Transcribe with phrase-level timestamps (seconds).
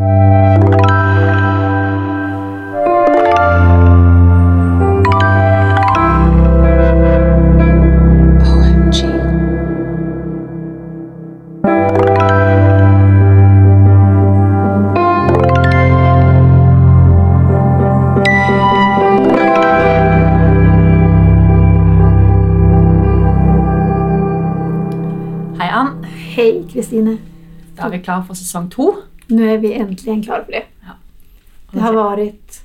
[0.00, 0.06] OMG.
[25.58, 26.02] Hei, Ann.
[26.34, 27.18] Hei, Kristine.
[27.76, 29.09] Da er vi klar for sesong to.
[29.30, 30.64] Nu är vi äntligen klara för det.
[30.80, 30.92] Ja.
[31.72, 32.60] Det har varit...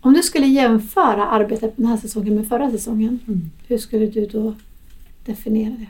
[0.00, 3.50] Om du skulle jämföra arbetet den här säsongen med förra säsongen, Mm.
[3.66, 4.54] hur skulle du då
[5.24, 5.86] definiera det?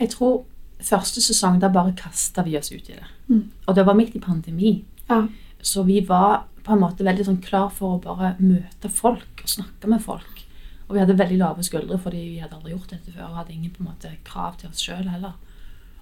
[0.00, 0.44] Jeg tror
[0.80, 3.06] første sesong da bare kasta vi oss ut i det.
[3.28, 3.50] Mm.
[3.66, 5.26] Og det var midt i pandemi, Ja.
[5.60, 9.48] så vi var på en måte veldig sånn klar for å bare møte folk og
[9.48, 10.44] snakke med folk.
[10.88, 13.52] Og vi hadde veldig lave skuldre fordi vi hadde aldri gjort dette før og hadde
[13.52, 15.32] ingen på en måte krav til oss sjøl heller.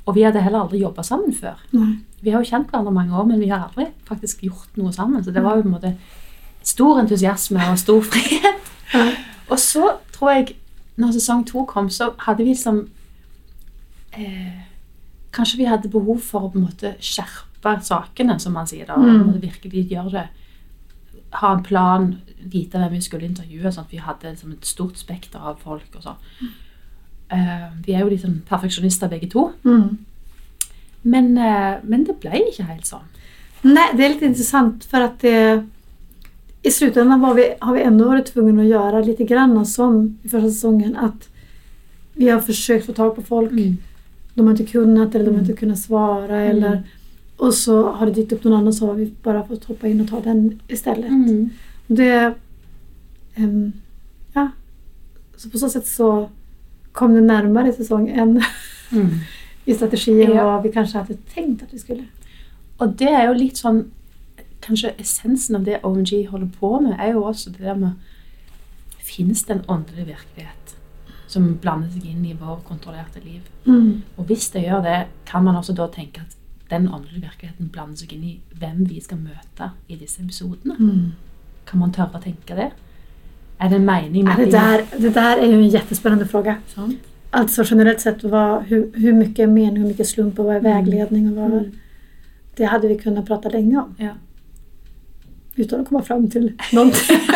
[0.07, 1.59] Og vi hadde heller aldri jobba sammen før.
[1.73, 1.97] Nej.
[2.23, 5.25] Vi har jo kjent hverandre mange år, men vi har aldri faktisk gjort noe sammen.
[5.25, 5.97] Så det var jo på en måte
[6.63, 8.71] stor entusiasme og stor frihet.
[8.95, 9.09] Ja.
[9.51, 10.57] Og så tror jeg,
[10.97, 12.89] når sesong to kom, så hadde vi liksom
[14.13, 14.63] eh,
[15.37, 18.87] Kanskje vi hadde behov for å på en måte skjerpe sakene, som man sier.
[18.87, 19.41] da, Mm.
[19.41, 20.29] virkelig gjøre det.
[21.33, 24.97] Ha en plan, vite hvem vi skulle intervjue, sånn at vi hadde liksom et stort
[24.97, 25.85] spekter av folk.
[25.97, 26.17] og sånn.
[27.29, 29.51] Eh, vi er jo liksom perfeksjonister begge to.
[29.67, 29.99] Mm.
[31.07, 33.07] Men, uh, men det ble ikke helt sånn.
[33.67, 35.65] Nei, det er litt interessant, for at det...
[36.67, 40.51] I slutten vi, har vi ennå vært tvunget å gjøre litt grann som i første
[40.51, 40.97] sesongen.
[40.99, 41.29] At
[42.19, 43.53] vi har forsøkt å få tak på folk.
[43.55, 46.27] De har ikke kunnet, eller de har ikke kunnet svare.
[46.27, 46.41] svara.
[46.51, 46.81] Eller,
[47.39, 50.03] og så har det dykt opp noen andre, så har vi bare fått hoppa inn
[50.03, 51.13] og ta den istället.
[51.13, 51.51] Mm.
[51.87, 52.35] Det,
[53.39, 53.73] um,
[54.35, 54.49] ja.
[55.37, 56.11] Så på så sett så
[56.97, 58.43] kom det närmare säsong en
[58.93, 59.11] Mm.
[59.67, 60.45] i strategien Ja.
[60.45, 62.05] vad vi kanskje hadde tenkt at vi skulle.
[62.79, 63.85] Og det er jo litt sånn
[64.67, 67.93] Kanskje essensen av det OMG holder på med, er jo også det der med
[68.99, 70.73] Finnes det en åndelig virkelighet
[71.29, 73.43] som blander seg inn i vår kontrollerte liv?
[73.67, 74.03] Mm.
[74.17, 76.37] Og hvis det gjør det, kan man også da tenke at
[76.71, 80.75] den åndelige virkeligheten blander seg inn i hvem vi skal møte i disse episodene?
[80.79, 81.13] Mm.
[81.67, 82.71] Kan man tørre å tenke det?
[83.59, 86.57] Er det en mening med det, där, det där är ju en jättespännande fråga.
[86.75, 86.99] Sånn?
[87.31, 90.61] Alltså generellt sett, vad, hur, hur mycket är mening, hur mycket slump och vad är
[90.61, 91.29] vägledning?
[91.29, 91.73] Och vad, Mm.
[92.57, 93.95] Det hade vi kunnat prata länge om.
[93.99, 94.11] Ja.
[95.55, 97.19] Utan att komma fram till någonting.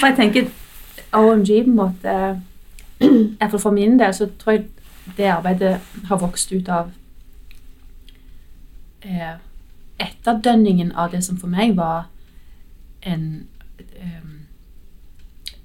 [0.00, 0.48] For jeg tenker
[1.12, 2.40] OMG på en måte
[3.40, 4.64] Iallfall For min del så tror jeg
[5.16, 6.90] det arbeidet har vokst ut av
[9.02, 9.34] eh,
[9.98, 12.04] etterdønningen av det som for meg var
[13.02, 13.46] en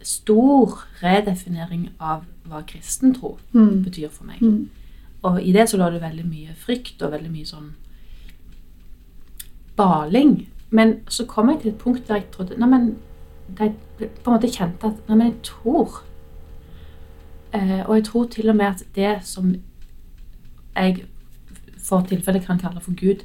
[0.04, 3.84] stor redefinering av hva kristen tro Mm.
[3.84, 4.42] betyr for meg.
[4.42, 4.70] Mm.
[5.24, 7.70] Og i det så lå det veldig mye frykt og veldig mye sånn
[9.76, 10.48] baling.
[10.70, 12.98] Men så kom jeg til et punkt der jeg trodde Nei, men
[13.60, 16.02] jeg på en måte kjente at Nei, men jeg tror.
[17.54, 19.56] Eh, og jeg tror til og med at det som
[20.76, 21.06] jeg
[21.84, 23.24] for tilfelle kan kalle for Gud,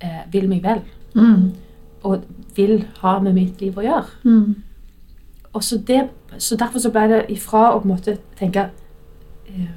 [0.00, 0.82] eh, vil meg vel.
[1.14, 1.52] Mm.
[2.02, 2.24] Og
[2.58, 4.18] vil ha med mitt liv å gjøre.
[4.24, 4.56] Mm.
[5.54, 6.02] Og så, det,
[6.38, 7.98] så derfor så ble det ifra å
[8.38, 8.68] tenke
[9.48, 9.76] eh,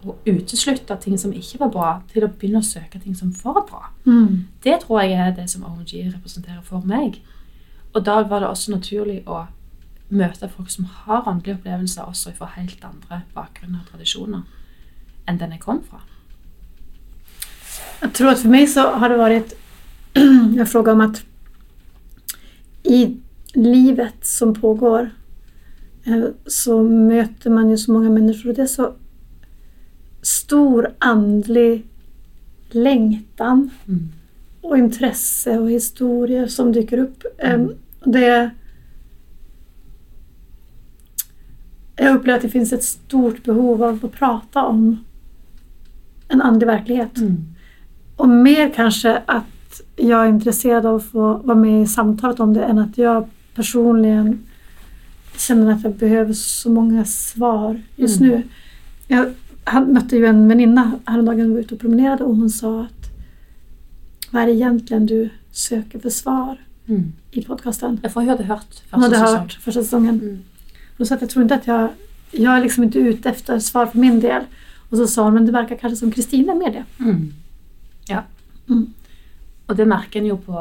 [0.00, 3.66] Å uteslutte ting som ikke var bra, til å begynne å søke ting som var
[3.68, 3.90] bra.
[4.06, 4.46] Mm.
[4.64, 7.18] Det tror jeg er det som OMG representerer for meg.
[7.92, 9.42] Og da var det også naturlig å
[10.08, 15.52] møte folk som har åndelige opplevelser også fra helt andre bakgrunner og tradisjoner enn den
[15.52, 16.00] jeg kom fra.
[18.00, 19.52] Jeg tror at for meg så har det vært
[20.16, 21.24] en fråga om att
[22.90, 23.00] i
[23.54, 25.10] livet som pågår
[26.06, 28.90] eh, så møter man jo så mange mennesker, og det er så
[30.22, 31.84] stor andlig
[32.72, 34.08] längtan Mm.
[34.62, 37.24] og intresse og historier som dyker opp.
[37.42, 37.68] Mm.
[38.04, 38.50] Det,
[41.98, 45.04] Jeg opplever at det finnes et stort behov av å prate om
[46.30, 47.18] en andlig verklighet.
[47.20, 47.46] Mm.
[48.18, 49.18] Og mer kanske
[49.70, 52.98] att jag är intresserad av att få vara med i samtalet om det än att
[52.98, 54.46] jag personligen
[55.36, 58.30] känner att jag behöver så många svar just Mm.
[58.30, 58.42] nu.
[59.06, 59.26] Jag
[59.64, 63.10] han mötte ju en väninna häromdagen vi var ute och promenerade och hon sa att
[64.30, 66.56] vad är det egentligen du søker for svar
[66.88, 67.12] Mm.
[67.30, 67.98] i podcasten?
[68.02, 69.38] Jeg får høre det hørt første sesong.
[69.38, 70.14] Hørt første säsongen.
[70.20, 70.38] Mm.
[70.98, 71.88] Och så att jag tror ikke at jeg,
[72.32, 74.42] jeg er liksom ikke ute efter svar for min del.
[74.90, 76.84] Og så sa hun men det virker kanskje som Kristina er med det.
[76.98, 77.32] Mm.
[78.08, 78.18] Ja.
[78.68, 78.86] Mm.
[79.70, 80.60] Og det merker en jo på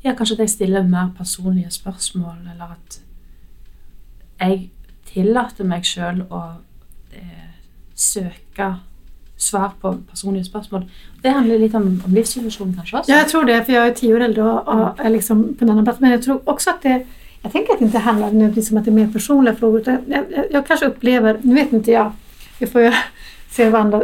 [0.00, 3.00] Ja, kanskje at jeg stiller mer personlige spørsmål, eller at
[4.40, 4.70] jeg
[5.04, 6.40] tillater meg sjøl å
[7.12, 7.50] eh,
[7.92, 8.70] søke
[9.36, 10.86] svar på personlige spørsmål.
[11.22, 13.12] Det handler litt om, om livssituasjonen kanskje også.
[13.12, 15.66] Ja, jeg tror det, for jeg er ti år eldre og, og er liksom på
[15.66, 16.00] en annen plass.
[16.00, 16.96] Men jeg tror også at det,
[17.42, 19.82] jeg tenker at det ikke handler om at det er mer personlige frågor.
[19.86, 22.10] Jeg, jeg, jeg, kanskje opplever Nå vet ikke jeg,
[22.60, 22.94] vi får jo
[23.56, 24.02] se hva andra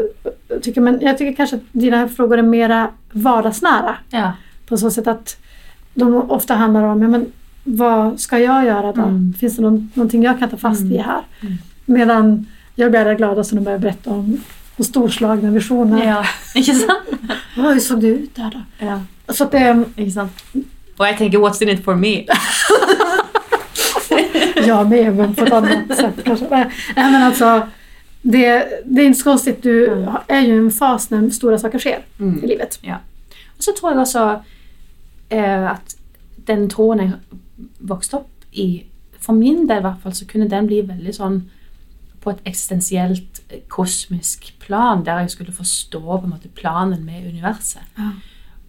[0.63, 3.97] tycker, men jag tycker kanske att dina frågor är mera vardagsnära.
[4.11, 4.33] Ja.
[4.69, 5.37] På så sätt att
[5.95, 7.27] de ofta handlar om, ja, men
[7.65, 9.03] vad ska jag göra då?
[9.03, 9.35] Mm.
[9.41, 11.05] Finns det någon, någonting jag kan ta fast i Mm.
[11.05, 11.23] här?
[11.41, 11.55] Mm.
[11.85, 14.41] Medan jag blir allra gladast när de börjar berätta om
[14.77, 16.07] och storslagna visioner.
[16.07, 16.25] ja.
[16.61, 17.09] Ikke sant?
[17.55, 18.87] Hur såg det ut där då?
[18.87, 19.01] Ja.
[19.35, 20.33] Så att det, Ikke sant?
[20.99, 22.27] Og jeg tenker 'what's in it for me'?
[24.67, 26.47] jag med, men på ett annat sätt kanske.
[26.51, 26.67] Nej,
[26.97, 27.63] men alltså,
[28.33, 29.63] det, det är inte så konstigt.
[29.63, 30.17] Du Mm.
[30.29, 32.79] är ju en fas när stora saker sker i livet.
[32.83, 32.99] livet.
[33.57, 34.39] Og så tror jeg også
[35.31, 35.97] eh, at
[36.47, 37.13] den troen jeg
[37.81, 38.85] vokste opp i
[39.21, 41.41] For min del i hvert fall, så kunne den bli veldig sånn
[42.21, 47.27] på et eksistensielt, eh, kosmisk plan, der jeg skulle forstå på en måte planen med
[47.33, 47.83] universet.
[47.99, 48.11] Ja.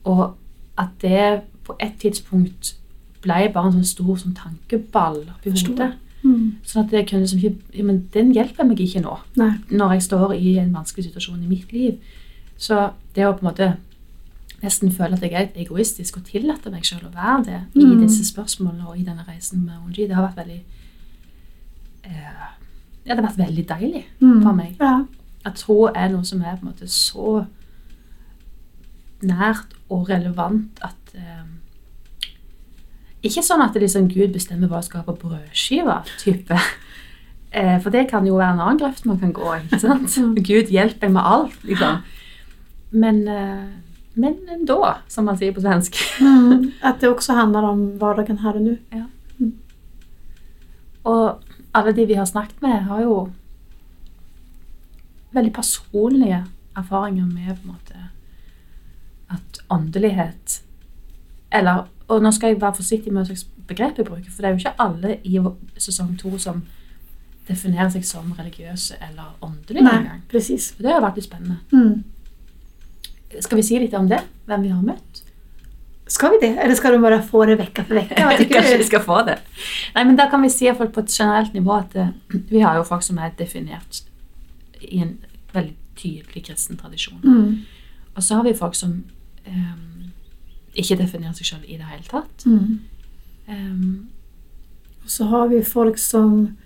[0.03, 0.36] Og
[0.77, 2.75] at det på et tidspunkt
[3.21, 5.94] ble bare en sånn stor sånn tankeball oppi hodet.
[6.24, 6.56] Mm.
[6.66, 9.52] Sånn at jeg kunne liksom ikke men Den hjelper meg ikke nå, Nei.
[9.69, 12.00] når jeg står i en vanskelig situasjon i mitt liv.
[12.58, 13.78] Så det å på en måte
[14.64, 18.02] nesten føle at jeg er egoistisk og tillate meg selv å være det i Mm.
[18.02, 20.62] disse spørsmålene og i denne reisen med ONG, det har vært veldig
[22.04, 22.48] eh,
[23.06, 24.42] Ja, det har vært veldig deilig Mm.
[24.44, 24.75] for meg.
[24.80, 25.06] Ja.
[25.46, 27.46] At tro er noe som er på en måte så
[29.24, 30.97] nært og relevant at
[33.27, 36.59] Ikke sånn at det liksom Gud bestemmer hva jeg skal ha på brødskiva, type.
[37.51, 40.15] Eh, for det kan jo være en annen grøft man kan gå ikke sant?
[40.19, 40.38] Mm.
[40.50, 42.01] Gud hjelper med alt, liksom.
[42.91, 43.68] Men, eh,
[44.15, 44.81] men ändå,
[45.12, 46.00] som man sier på svensk.
[46.21, 46.71] Mm.
[46.89, 48.77] at det også handler om vardagen här nå.
[48.91, 49.06] Ja.
[51.07, 51.44] Og
[51.74, 53.29] alle de vi har snakket med, har jo
[55.31, 56.44] veldig personlige
[56.77, 58.07] erfaringer med på en måte
[59.27, 60.62] at åndelighet
[61.52, 64.48] Eller Og nå skal jeg være forsiktig med hva slags begrep jeg bruker, for det
[64.48, 65.40] er jo ikke alle i
[65.78, 66.62] sesong to som
[67.50, 70.22] definerer seg som religiøse eller åndelige Nei, engang.
[70.32, 70.70] precis.
[70.80, 71.58] Det har vært litt spennende.
[71.72, 72.04] Mm.
[73.44, 74.22] Skal vi si litt om det?
[74.48, 75.22] Hvem vi har møtt?
[76.08, 76.54] Skal vi det?
[76.64, 78.14] Eller skal du bare få det vekk for vekk?
[78.56, 79.38] Kanskje vi skal få det.
[79.96, 82.14] Nei, men Da kan vi si hvert på et generelt nivå at eh,
[82.54, 84.04] vi har jo folk som er definert
[84.80, 85.18] i en
[85.54, 87.20] veldig tydelig kristen tradisjon.
[87.24, 87.66] Mm.
[88.16, 89.04] Og så har vi folk som
[89.46, 89.76] eh,
[90.77, 92.45] ikke definerer seg selv i det hele tatt.
[92.45, 92.79] Mm.
[93.47, 94.07] Um,
[95.03, 96.57] og så har vi folk som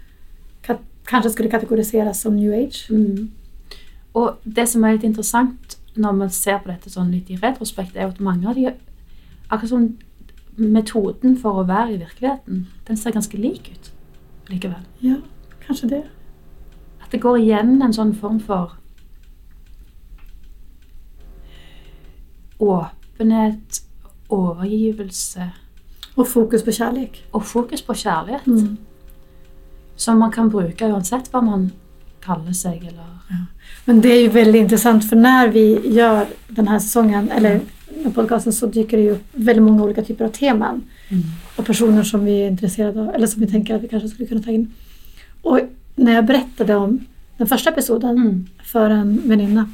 [1.10, 2.86] kanskje skulle kategoriseres som new age.
[2.90, 3.30] mm.
[4.14, 7.96] Og det som er litt interessant når man ser på dette sånn litt i retrospekt,
[7.96, 8.72] er at mange av de
[9.52, 9.88] Akkurat som
[10.56, 13.90] metoden for å være i virkeligheten, den ser ganske lik ut
[14.48, 14.86] likevel.
[15.04, 15.18] Ja,
[15.66, 16.04] kanskje det.
[17.04, 18.78] At det går igjen en sånn form for
[22.62, 23.81] åpenhet,
[24.32, 25.50] overgivelse
[26.18, 27.22] Og fokus på kjærlighet.
[27.34, 28.48] og fokus på kjærlighet.
[28.48, 28.78] Mm.
[29.96, 31.72] Som man kan bruke uansett hva man
[32.22, 32.84] kaller seg.
[32.88, 33.46] Eller
[33.86, 35.64] Men det er jo veldig intressant for når vi
[35.96, 36.26] gjør
[36.56, 37.60] denne sesongen, eller
[38.04, 40.80] med podcasten, så dyker det jo opp veldig mange ulike typer av temaer.
[41.12, 41.24] Mm.
[41.58, 44.28] Og personer som vi er interessert av, eller som vi tenker at vi kanskje skulle
[44.30, 44.68] kunne ta inn.
[45.44, 45.60] Og
[45.98, 47.00] når jeg fortalte om
[47.38, 48.48] den første episoden Mm.
[48.64, 49.68] for en väninna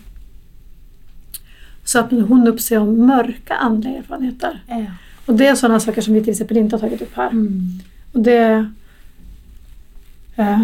[1.87, 4.63] så att hon uppser om mörka andliga erfarenheter.
[4.67, 4.85] Ja.
[5.25, 7.29] Och det är sådana saker som vi till exempel inte har tagit upp här.
[7.29, 7.79] Mm.
[8.11, 8.69] Och det
[10.35, 10.61] eh,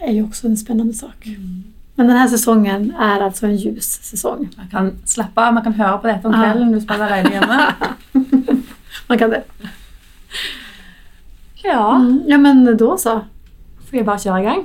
[0.00, 1.26] är ju också en spännande sak.
[1.26, 1.64] Mm.
[1.94, 4.48] Men den här säsongen är alltså en ljus säsong.
[4.56, 6.42] Man kan slappe av, man kan høre på dette om Ja.
[6.42, 7.72] kvelden hvis man er alene hjemme.
[9.08, 9.42] Man kan det.
[11.62, 11.96] Ja.
[11.96, 13.20] Mm, ja men då så.
[13.90, 14.64] Får jeg bare kjøre i gang?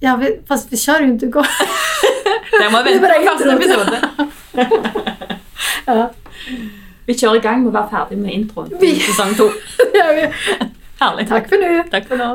[0.00, 1.44] Ja, vi, fast vi kör ju inte igång.
[2.60, 5.03] Det må vente er på første episode.
[5.86, 6.08] Ja,
[7.06, 9.46] Vi kjører i gang med å være ferdig med introen til sesong to.
[11.02, 11.26] Herlig.
[11.28, 11.72] Takk for nå.
[11.92, 12.30] Takk for nå.